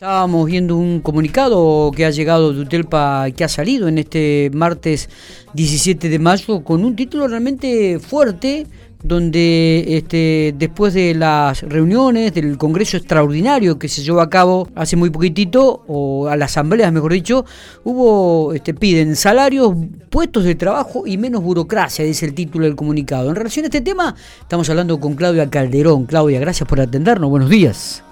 [0.00, 5.10] Estábamos viendo un comunicado que ha llegado de Utelpa, que ha salido en este martes
[5.52, 8.66] 17 de mayo, con un título realmente fuerte,
[9.02, 14.96] donde este, después de las reuniones del Congreso Extraordinario que se llevó a cabo hace
[14.96, 17.44] muy poquitito, o a la Asamblea mejor dicho,
[17.84, 19.74] hubo, este, piden salarios,
[20.08, 23.28] puestos de trabajo y menos burocracia, dice el título del comunicado.
[23.28, 26.06] En relación a este tema, estamos hablando con Claudia Calderón.
[26.06, 28.02] Claudia, gracias por atendernos, buenos días.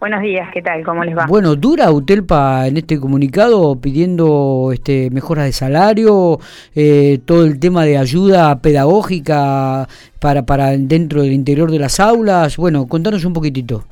[0.00, 0.84] Buenos días, ¿qué tal?
[0.84, 1.26] ¿Cómo les va?
[1.26, 6.38] Bueno, dura Utelpa en este comunicado pidiendo este, mejoras de salario,
[6.76, 9.88] eh, todo el tema de ayuda pedagógica
[10.20, 12.56] para, para dentro del interior de las aulas.
[12.56, 13.84] Bueno, contanos un poquitito.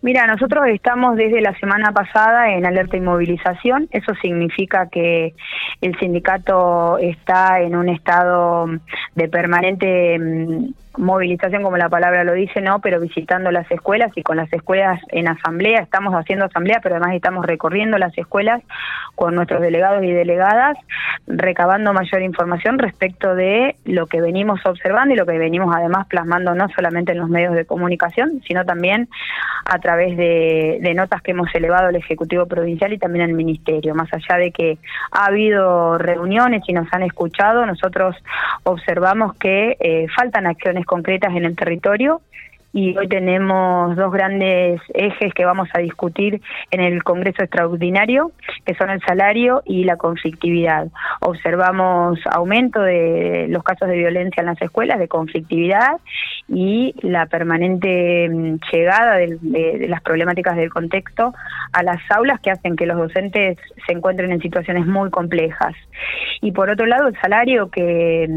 [0.00, 3.88] Mira, nosotros estamos desde la semana pasada en alerta y movilización.
[3.90, 5.34] Eso significa que
[5.80, 8.68] el sindicato está en un estado
[9.16, 10.68] de permanente mm,
[10.98, 15.00] movilización como la palabra lo dice, no, pero visitando las escuelas y con las escuelas
[15.08, 18.62] en asamblea, estamos haciendo asamblea, pero además estamos recorriendo las escuelas
[19.14, 20.76] con nuestros delegados y delegadas,
[21.26, 26.54] recabando mayor información respecto de lo que venimos observando y lo que venimos además plasmando
[26.54, 29.08] no solamente en los medios de comunicación, sino también
[29.64, 33.94] a través de, notas que hemos elevado al Ejecutivo Provincial y también al Ministerio.
[33.94, 34.78] Más allá de que
[35.12, 38.16] ha habido reuniones y nos han escuchado, nosotros
[38.64, 42.20] observamos que eh, faltan acciones concretas en el territorio
[42.72, 48.32] y hoy tenemos dos grandes ejes que vamos a discutir en el Congreso Extraordinario,
[48.66, 50.88] que son el salario y la conflictividad.
[51.20, 55.98] Observamos aumento de los casos de violencia en las escuelas, de conflictividad
[56.46, 61.32] y la permanente mm, llegada de, las problemáticas del contexto
[61.72, 65.74] a las aulas que hacen que los docentes se encuentren en situaciones muy complejas.
[66.42, 68.28] Y por otro lado, el salario que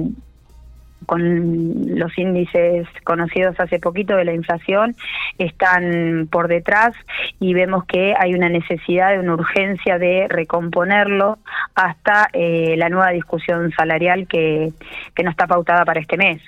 [1.11, 4.95] con los índices conocidos hace poquito de la inflación
[5.37, 6.93] están por detrás
[7.37, 11.37] y vemos que hay una necesidad, una urgencia de recomponerlo
[11.75, 14.71] hasta eh, la nueva discusión salarial que,
[15.13, 16.41] que no está pautada para este mes.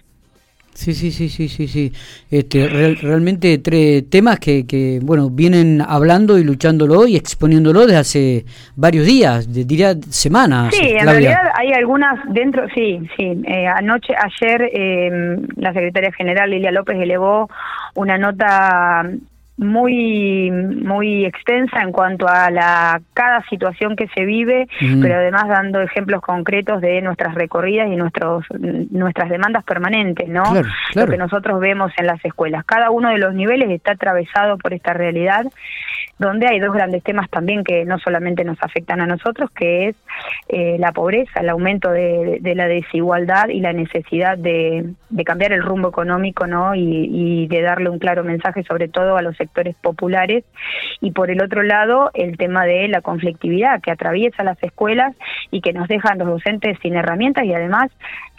[0.73, 1.91] Sí, sí, sí, sí, sí, sí.
[2.29, 8.45] Este, realmente tres temas que, que, bueno, vienen hablando y luchándolo y exponiéndolo desde hace
[8.75, 10.73] varios días, diría semanas.
[10.73, 13.41] Sí, en realidad hay algunas dentro, sí, sí.
[13.45, 17.49] Eh, anoche, ayer, eh, la secretaria general Lilia López elevó
[17.95, 19.09] una nota
[19.57, 24.67] muy muy extensa en cuanto a la cada situación que se vive,
[25.01, 28.45] pero además dando ejemplos concretos de nuestras recorridas y nuestros
[28.91, 30.43] nuestras demandas permanentes, ¿no?
[30.95, 32.65] Lo que nosotros vemos en las escuelas.
[32.65, 35.45] Cada uno de los niveles está atravesado por esta realidad
[36.17, 39.95] donde hay dos grandes temas también que no solamente nos afectan a nosotros, que es
[40.47, 44.85] eh, la pobreza, el aumento de, la desigualdad y la necesidad de,
[45.25, 46.75] cambiar el rumbo económico, ¿no?
[46.75, 50.43] Y, y de darle un claro mensaje sobre todo a los sectores populares
[51.01, 55.15] y por el otro lado el tema de la conflictividad que atraviesa las escuelas
[55.51, 57.91] y que nos dejan los docentes sin herramientas y además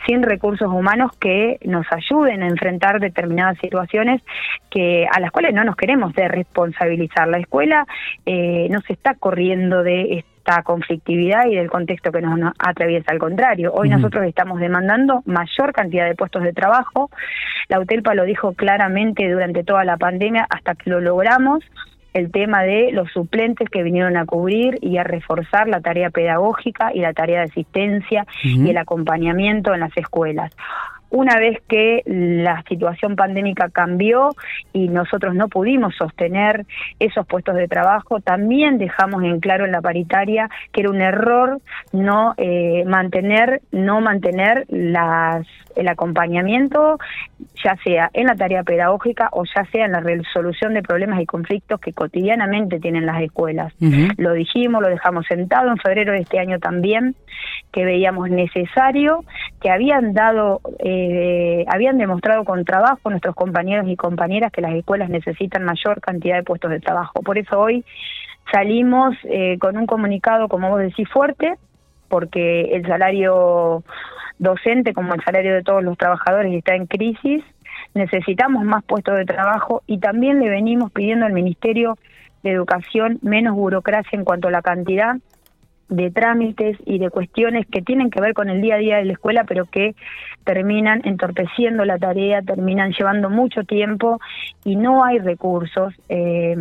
[0.06, 4.22] sin recursos humanos que nos ayuden a enfrentar determinadas situaciones
[4.70, 7.28] que a las cuales no nos queremos de responsabilizar.
[7.28, 7.86] La escuela
[8.26, 13.12] eh, no se está corriendo de esta conflictividad y del contexto que nos, atraviesa.
[13.12, 17.10] Al contrario, hoy nosotros estamos demandando mayor cantidad de puestos de trabajo.
[17.68, 21.64] La UTELPA lo dijo claramente durante toda la pandemia hasta que lo logramos
[22.12, 26.92] el tema de los suplentes que vinieron a cubrir y a reforzar la tarea pedagógica
[26.94, 30.52] y la tarea de asistencia y el acompañamiento en las escuelas
[31.14, 34.30] una vez que la situación pandémica cambió
[34.72, 36.66] y nosotros no pudimos sostener
[36.98, 41.60] esos puestos de trabajo, también dejamos en claro en la paritaria que era un error
[41.92, 46.98] no eh, mantener, no mantener las, el acompañamiento,
[47.62, 51.26] ya sea en la tarea pedagógica o ya sea en la resolución de problemas y
[51.26, 53.72] conflictos que cotidianamente tienen las escuelas.
[54.16, 57.14] Lo dijimos, lo dejamos sentado en febrero de este año también,
[57.72, 59.24] que veíamos necesario,
[59.60, 64.74] que habían dado eh, eh, habían demostrado con trabajo nuestros compañeros y compañeras que las
[64.74, 67.22] escuelas necesitan mayor cantidad de puestos de trabajo.
[67.22, 67.84] Por eso hoy
[68.52, 71.54] salimos eh, con un comunicado, como vos decís, fuerte,
[72.08, 73.82] porque el salario
[74.38, 77.42] docente, como el salario de todos los trabajadores, está en crisis.
[77.94, 81.96] Necesitamos más puestos de trabajo y también le venimos pidiendo al Ministerio
[82.42, 85.16] de Educación menos burocracia en cuanto a la cantidad
[85.88, 89.04] de trámites y de cuestiones que tienen que ver con el día a día de
[89.04, 89.94] la escuela, pero que
[90.44, 94.20] terminan entorpeciendo la tarea, terminan llevando mucho tiempo
[94.64, 95.94] y no hay recursos.
[96.08, 96.56] Eh,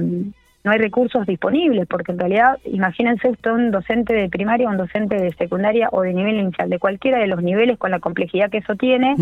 [0.64, 5.16] no hay recursos disponibles, porque en realidad, imagínense usted un docente de primaria, un docente
[5.16, 8.60] de secundaria o de nivel inicial, de cualquiera de los niveles con la complejidad que
[8.60, 9.16] eso tiene,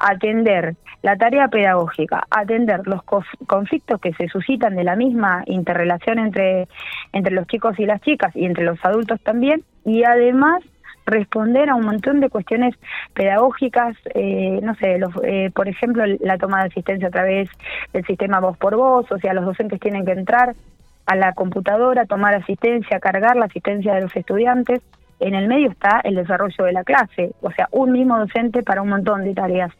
[0.00, 6.68] atender la tarea pedagógica, atender los conflictos que se suscitan de la misma interrelación entre,
[7.12, 10.62] entre los chicos y las chicas y entre los adultos también, y además
[11.06, 12.74] responder a un montón de cuestiones
[13.14, 17.48] pedagógicas, eh, no sé, los, eh, por ejemplo, la toma de asistencia a través
[17.92, 20.54] del sistema voz por voz, o sea, los docentes tienen que entrar
[21.06, 24.80] a la computadora, tomar asistencia, cargar la asistencia de los estudiantes.
[25.18, 28.82] En el medio está el desarrollo de la clase, o sea, un mismo docente para
[28.82, 29.72] un montón de tareas.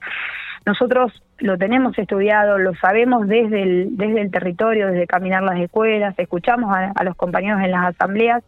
[0.64, 6.16] Nosotros lo tenemos estudiado, lo sabemos desde el, desde el territorio, desde caminar las escuelas,
[6.16, 8.44] escuchamos a los compañeros en las asambleas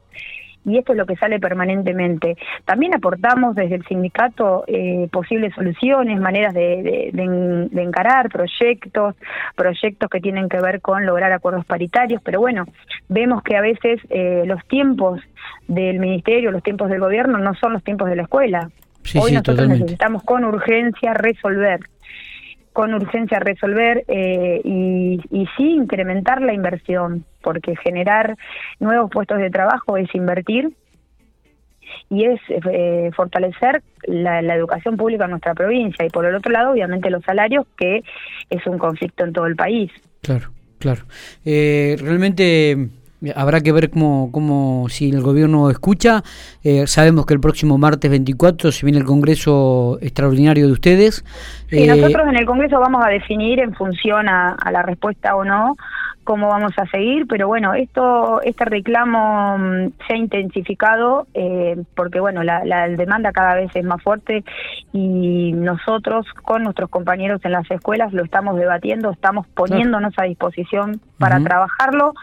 [0.64, 2.36] y esto es lo que sale permanentemente.
[2.64, 7.10] También aportamos desde el sindicato eh, posibles soluciones, maneras de,
[7.74, 9.14] encarar proyectos,
[9.56, 12.64] proyectos que tienen que ver con lograr acuerdos paritarios, pero bueno,
[13.08, 15.20] vemos que a veces eh, los tiempos
[15.68, 18.70] del ministerio, los tiempos del gobierno no son los tiempos de la escuela.
[19.20, 21.80] Hoy nosotros necesitamos con urgencia resolver
[22.74, 28.36] con urgencia resolver eh, y, y sí incrementar la inversión, porque generar
[28.80, 30.74] nuevos puestos de trabajo es invertir
[32.10, 36.72] y es eh, fortalecer la, educación pública en nuestra provincia y por el otro lado
[36.72, 38.02] obviamente los salarios que
[38.50, 39.92] es un conflicto en todo el país.
[40.20, 40.50] Claro,
[40.80, 41.02] claro.
[41.44, 42.88] Eh, realmente
[43.34, 46.22] Habrá que ver cómo, cómo si el gobierno escucha.
[46.62, 51.24] Eh, sabemos que el próximo martes 24 se viene el Congreso extraordinario de ustedes.
[51.68, 55.44] Sí, eh, nosotros en el Congreso vamos a definir en función a, la respuesta o
[55.44, 55.76] no
[56.24, 62.18] cómo vamos a seguir, pero bueno, esto este reclamo mm, se ha intensificado eh, porque
[62.18, 64.42] bueno, la, la, demanda cada vez es más fuerte
[64.94, 70.98] y nosotros con nuestros compañeros en las escuelas lo estamos debatiendo, estamos poniéndonos a disposición
[71.18, 72.14] para trabajarlo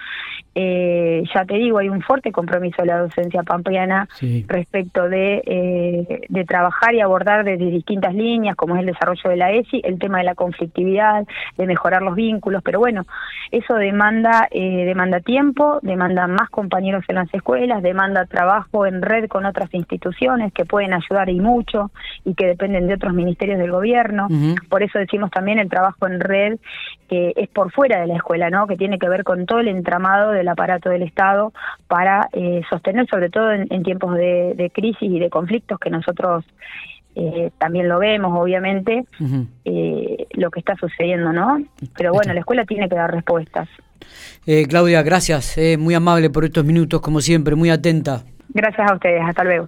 [0.53, 4.07] eh, ya te digo, hay un fuerte compromiso de la docencia pampeana
[4.47, 9.37] respecto de, eh, de trabajar y abordar desde distintas líneas, como es el desarrollo de
[9.37, 11.25] la ESI, el tema de la conflictividad,
[11.57, 13.05] de mejorar los vínculos, pero bueno,
[13.51, 19.27] eso demanda, eh, demanda tiempo, demanda más compañeros en las escuelas, demanda trabajo en red
[19.27, 21.91] con otras instituciones que pueden ayudar y mucho
[22.25, 24.27] y que dependen de otros ministerios del gobierno.
[24.69, 26.59] Por eso decimos también el trabajo en red
[27.09, 28.67] que es por fuera de la escuela, ¿no?
[28.67, 31.53] que tiene que ver con todo el entramado de del aparato del Estado
[31.87, 36.43] para eh, sostener, sobre todo en, tiempos de, crisis y de conflictos que nosotros
[37.15, 39.05] eh, también lo vemos, obviamente,
[39.65, 41.61] eh, lo que está sucediendo, ¿no?
[41.95, 43.69] Pero bueno, la escuela tiene que dar respuestas.
[44.67, 48.23] Claudia, gracias, muy amable por estos minutos, como siempre, muy atenta.
[48.49, 49.59] Gracias a ustedes, hasta luego.